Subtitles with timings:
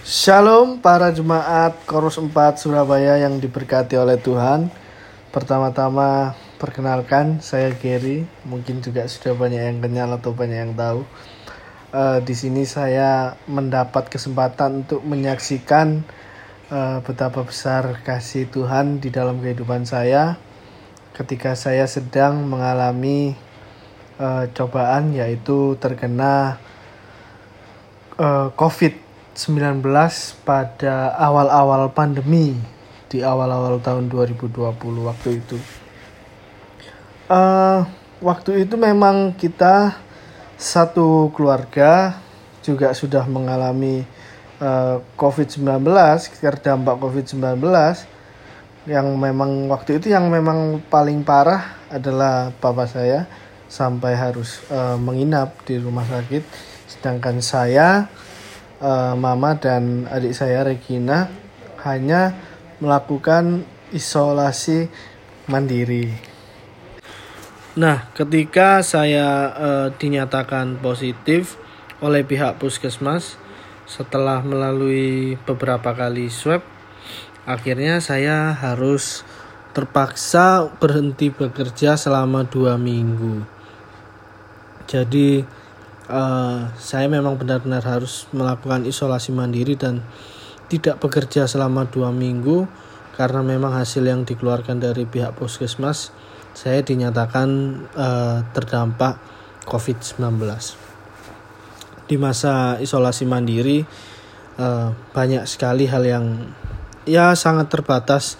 [0.00, 4.72] Shalom para jemaat Korus 4 Surabaya yang diberkati oleh Tuhan.
[5.28, 11.04] Pertama-tama perkenalkan saya Gary, mungkin juga sudah banyak yang kenal atau banyak yang tahu.
[11.92, 16.00] Uh, di sini saya mendapat kesempatan untuk menyaksikan
[16.72, 20.40] uh, betapa besar kasih Tuhan di dalam kehidupan saya
[21.12, 23.36] ketika saya sedang mengalami
[24.16, 26.56] uh, cobaan yaitu terkena
[28.16, 28.48] uh,
[29.30, 29.86] COVID-19
[30.42, 32.58] pada awal-awal pandemi
[33.06, 34.50] di awal-awal tahun 2020
[35.06, 35.58] waktu itu.
[37.30, 37.86] Uh,
[38.18, 39.94] waktu itu memang kita
[40.58, 42.18] satu keluarga
[42.60, 44.02] juga sudah mengalami
[44.58, 45.86] uh, COVID-19
[46.42, 47.62] terdampak COVID-19
[48.90, 53.30] yang memang waktu itu yang memang paling parah adalah papa saya
[53.70, 56.42] sampai harus uh, menginap di rumah sakit
[56.90, 58.10] sedangkan saya
[58.80, 61.30] uh, mama dan adik saya Regina
[61.86, 62.36] hanya
[62.80, 64.88] melakukan isolasi
[65.48, 66.30] mandiri
[67.78, 71.54] Nah, ketika saya uh, dinyatakan positif
[72.02, 73.38] oleh pihak puskesmas
[73.86, 76.66] setelah melalui beberapa kali swab,
[77.46, 79.22] akhirnya saya harus
[79.70, 83.46] terpaksa berhenti bekerja selama dua minggu.
[84.90, 85.46] Jadi
[86.10, 90.02] uh, saya memang benar-benar harus melakukan isolasi mandiri dan
[90.66, 92.66] tidak bekerja selama dua minggu
[93.14, 96.10] karena memang hasil yang dikeluarkan dari pihak puskesmas
[96.50, 97.48] saya dinyatakan
[97.94, 99.22] uh, terdampak
[99.66, 100.42] COVID-19.
[102.10, 103.86] Di masa isolasi mandiri
[104.58, 106.26] uh, banyak sekali hal yang
[107.06, 108.34] ya sangat terbatas,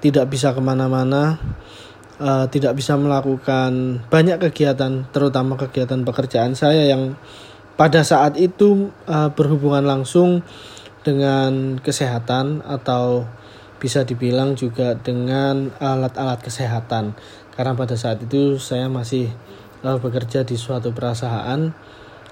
[0.00, 1.36] tidak bisa ke mana-mana,
[2.20, 7.16] uh, tidak bisa melakukan banyak kegiatan, terutama kegiatan pekerjaan saya yang
[7.80, 10.44] pada saat itu uh, berhubungan langsung
[11.00, 13.24] dengan kesehatan atau
[13.80, 17.16] bisa dibilang juga dengan alat-alat kesehatan.
[17.56, 19.32] Karena pada saat itu saya masih
[19.80, 21.72] uh, bekerja di suatu perusahaan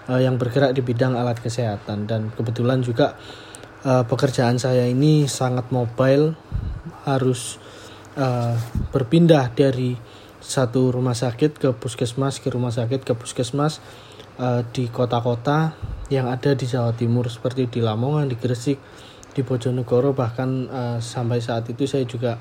[0.05, 2.05] uh, yang bergerak di bidang alat kesehatan.
[2.05, 3.17] Dan kebetulan juga
[3.89, 6.37] uh, pekerjaan saya ini sangat mobile
[7.09, 7.57] harus
[8.19, 8.59] uh,
[8.91, 9.95] berpindah dari
[10.39, 13.79] satu rumah sakit ke puskesmas ke rumah sakit ke puskesmas
[14.43, 15.75] uh, di kota-kota
[16.11, 18.81] yang ada di Jawa Timur seperti di Lamongan, di Gresik,
[19.35, 22.41] di Bojonegoro bahkan uh, sampai saat itu saya juga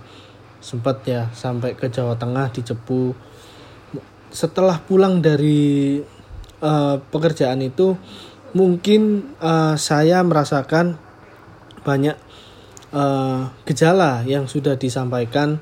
[0.57, 3.13] sempat ya sampai ke Jawa Tengah di Cepu
[4.33, 6.01] setelah pulang dari
[6.61, 7.95] uh, pekerjaan itu
[8.57, 10.97] mungkin uh, saya merasakan
[11.85, 12.17] banyak
[12.92, 15.59] uh, gejala yang sudah disampaikan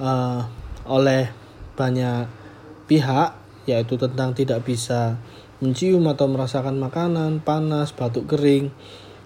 [0.00, 0.44] uh,
[0.84, 1.28] oleh
[1.74, 2.28] banyak
[2.86, 5.16] pihak yaitu tentang tidak bisa
[5.64, 8.68] mencium atau merasakan makanan panas batuk kering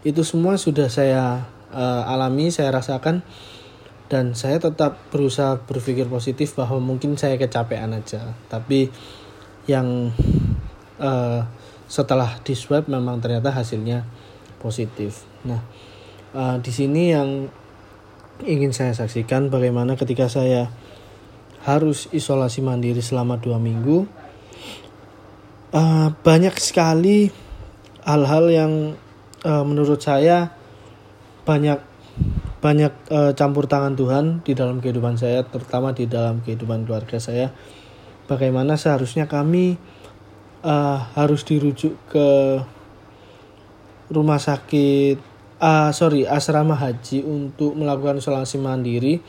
[0.06, 3.26] itu semua sudah saya uh, alami saya rasakan
[4.08, 8.32] dan saya tetap berusaha berpikir positif bahwa mungkin saya kecapean aja.
[8.48, 8.88] Tapi
[9.68, 10.16] yang
[10.96, 11.44] uh,
[11.84, 14.08] setelah di swab memang ternyata hasilnya
[14.64, 15.28] positif.
[15.44, 15.60] Nah
[16.34, 17.48] uh, di sini yang
[18.44, 20.70] ingin saya saksikan bagaimana ketika saya
[21.66, 24.06] harus isolasi mandiri selama dua minggu
[25.74, 27.28] uh, banyak sekali
[28.06, 28.72] hal-hal yang
[29.44, 30.54] uh, menurut saya
[31.44, 31.80] banyak
[32.58, 37.54] banyak uh, campur tangan Tuhan di dalam kehidupan saya, terutama di dalam kehidupan keluarga saya.
[38.26, 39.78] Bagaimana seharusnya kami
[40.66, 42.28] uh, harus dirujuk ke
[44.10, 45.22] rumah sakit,
[45.62, 49.20] uh, sorry asrama haji untuk melakukan isolasi mandiri,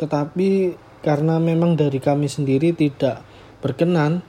[0.00, 3.20] tetapi karena memang dari kami sendiri tidak
[3.60, 4.24] berkenan,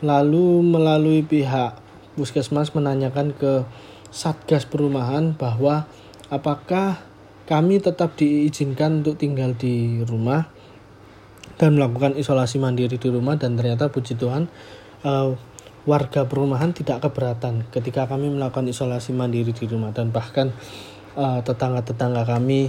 [0.00, 1.78] lalu melalui pihak
[2.16, 3.62] puskesmas menanyakan ke
[4.08, 5.86] satgas perumahan bahwa
[6.32, 7.00] apakah
[7.48, 10.48] kami tetap diizinkan untuk tinggal di rumah
[11.56, 14.46] dan melakukan isolasi mandiri di rumah dan ternyata puji Tuhan
[15.04, 15.34] uh,
[15.88, 19.96] warga perumahan tidak keberatan ketika kami melakukan isolasi mandiri di rumah.
[19.96, 20.52] Dan bahkan
[21.16, 22.68] uh, tetangga-tetangga kami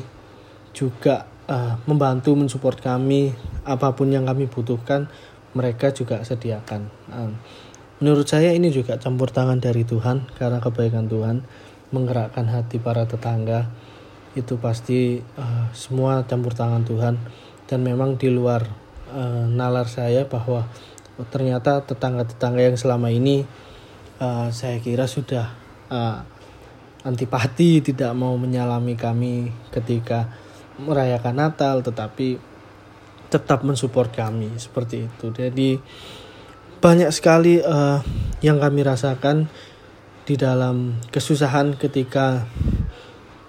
[0.71, 3.35] juga uh, membantu mensupport kami
[3.67, 5.11] apa pun yang kami butuhkan
[5.51, 6.87] mereka juga sediakan.
[7.11, 7.35] Uh,
[7.99, 11.43] menurut saya ini juga campur tangan dari Tuhan karena kebaikan Tuhan
[11.91, 13.67] menggerakkan hati para tetangga.
[14.31, 17.19] Itu pasti uh, semua campur tangan Tuhan.
[17.67, 18.65] Dan memang di luar
[19.11, 20.65] uh, nalar saya bahwa
[21.27, 23.43] ternyata tetangga-tetangga yang selama ini
[24.23, 25.51] uh, saya kira sudah
[25.91, 26.23] uh,
[27.03, 30.31] antipati tidak mau menyalami kami ketika
[30.79, 32.39] merayakan Natal tetapi
[33.27, 35.69] tetap mensupport kami seperti itu jadi
[36.79, 37.99] banyak sekali uh,
[38.39, 39.51] yang kami rasakan
[40.23, 42.47] di dalam kesusahan ketika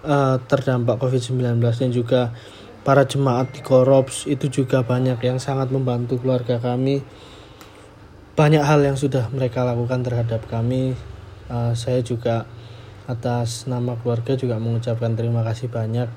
[0.02, 2.34] uh, terdampak COVID-19 dan juga
[2.80, 7.04] para jemaat di Korops itu juga banyak yang sangat membantu keluarga kami.
[8.40, 10.96] Banyak hal yang sudah mereka lakukan terhadap kami.
[11.52, 12.48] Uh, saya juga
[13.04, 16.08] atas nama keluarga juga mengucapkan terima kasih banyak.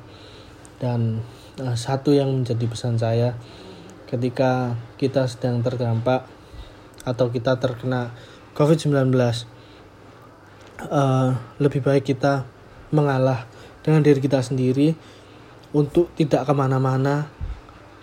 [0.80, 1.20] Dan
[1.60, 3.36] uh, satu yang menjadi pesan saya
[4.08, 6.24] ketika kita sedang terdampak
[7.04, 8.16] atau kita terkena
[8.56, 9.12] COVID-19
[10.88, 12.48] uh, lebih baik kita
[12.96, 13.52] mengalah
[13.84, 14.96] dengan diri kita sendiri
[15.76, 17.28] untuk tidak ke mana-mana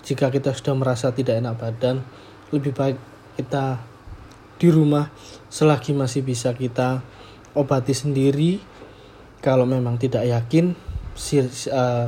[0.05, 2.05] jika kita sudah merasa tidak enak badan
[2.52, 3.00] lebih baik
[3.40, 3.89] kita
[4.61, 5.09] di rumah
[5.49, 7.01] selagi masih bisa kita
[7.57, 8.61] obati sendiri
[9.41, 12.07] kalau memang tidak yakin uh,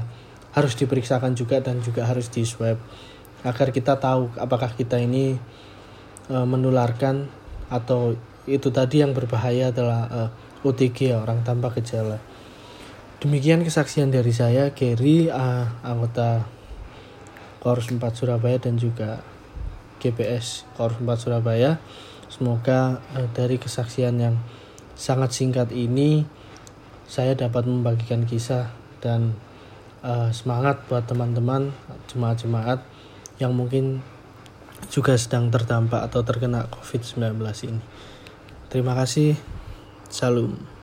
[0.53, 2.77] harus diperiksakan juga dan juga harus di swab
[3.43, 5.41] agar kita tahu apakah kita ini
[6.29, 7.27] uh, menularkan
[7.73, 8.15] atau
[8.45, 10.31] itu tadi yang berbahaya adalah uh,
[10.63, 12.21] OTG orang tanpa gejala.
[13.23, 16.43] Demikian kesaksian dari saya, Gary, uh, anggota
[17.63, 19.23] Korps 4 Surabaya dan juga
[20.03, 21.79] GPS Korps 4 Surabaya.
[22.33, 24.41] Semoga uh, dari kesaksian yang
[24.97, 26.25] sangat singkat ini
[27.05, 28.73] saya dapat membagikan kisah
[29.05, 29.37] dan
[30.01, 31.77] uh, semangat buat teman-teman
[32.09, 32.81] jemaat-jemaat
[33.37, 34.01] yang mungkin
[34.89, 37.37] juga sedang terdampak atau terkena COVID-19
[37.69, 37.83] ini.
[38.73, 39.37] Terima kasih.
[40.09, 40.57] Salam.